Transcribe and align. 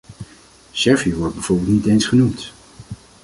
Servië 0.71 1.15
wordt 1.15 1.33
bijvoorbeeld 1.33 1.67
niet 1.67 1.85
eens 1.85 2.05
genoemd. 2.05 2.51